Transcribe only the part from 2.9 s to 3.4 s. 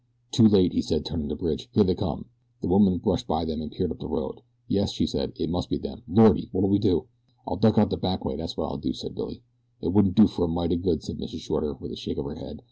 brushed